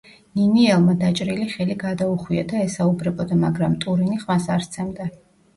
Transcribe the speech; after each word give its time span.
ნინიელმა 0.37 0.95
დაჭრილი 1.01 1.45
ხელი 1.51 1.75
გადაუხვია 1.83 2.45
და 2.53 2.63
ესაუბრებოდა, 2.71 3.39
მაგრამ 3.45 3.77
ტურინი 3.85 4.19
ხმას 4.25 4.49
არ 4.57 4.65
სცემდა. 4.71 5.11